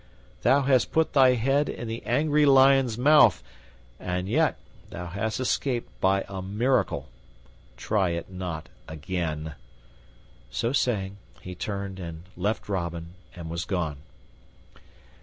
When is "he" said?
11.41-11.53